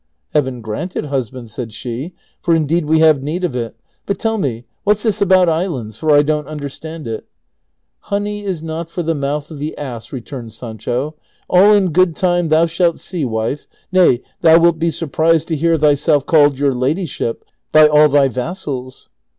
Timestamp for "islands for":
5.47-6.09